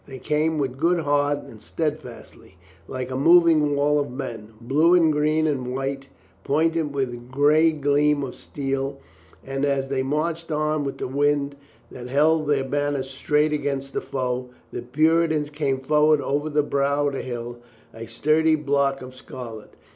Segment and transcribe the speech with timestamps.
[0.07, 2.57] They came with good heart enough, stead fastly,
[2.87, 6.07] like a moving wall of men, blue and green and white,
[6.43, 8.97] pointed with a gray gleam of steel,
[9.45, 11.55] and as they marched on with the wind
[11.91, 17.05] that held their banners straight against the foe, the Puritans came forward over the brow
[17.05, 17.59] of the hill
[17.93, 19.75] a sturdy block of scarlet.